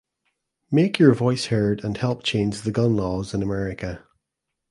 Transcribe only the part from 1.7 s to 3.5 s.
and help change the gun laws in